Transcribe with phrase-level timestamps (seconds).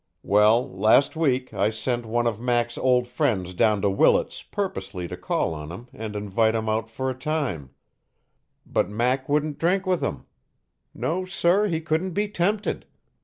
[0.23, 5.15] Well, last week I sent one of Mac's old friends down to Willits purposely to
[5.15, 7.69] call on him and invite him out 'for a time';
[8.65, 10.25] but Mac wouldn't drink with him.
[10.95, 12.87] No, sir, he couldn't be tempted.